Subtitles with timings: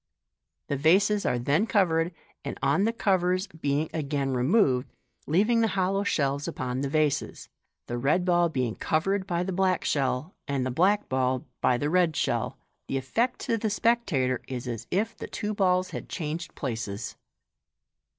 [0.65, 2.11] The vases are then covered,
[2.43, 4.89] and on the covers being again removed,
[5.27, 7.49] leaving the hollow shells upon the vases,
[7.85, 11.91] the red ball being covered by the black shell, and the black ball by the
[11.91, 16.55] red shell, the effect to the spectator is as if the two balls had changed
[16.55, 17.15] places.